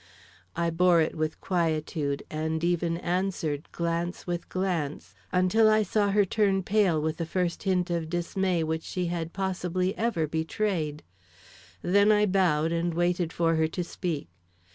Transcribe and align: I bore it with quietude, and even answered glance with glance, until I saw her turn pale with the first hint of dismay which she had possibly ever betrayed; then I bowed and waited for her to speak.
I 0.55 0.71
bore 0.71 0.99
it 0.99 1.13
with 1.13 1.39
quietude, 1.39 2.23
and 2.31 2.63
even 2.63 2.97
answered 2.97 3.71
glance 3.71 4.25
with 4.25 4.49
glance, 4.49 5.13
until 5.31 5.69
I 5.69 5.83
saw 5.83 6.09
her 6.09 6.25
turn 6.25 6.63
pale 6.63 6.99
with 6.99 7.17
the 7.17 7.25
first 7.27 7.61
hint 7.61 7.91
of 7.91 8.09
dismay 8.09 8.63
which 8.63 8.81
she 8.81 9.05
had 9.13 9.31
possibly 9.31 9.95
ever 9.95 10.25
betrayed; 10.25 11.03
then 11.83 12.11
I 12.11 12.25
bowed 12.25 12.71
and 12.71 12.95
waited 12.95 13.31
for 13.31 13.57
her 13.57 13.67
to 13.67 13.83
speak. 13.83 14.27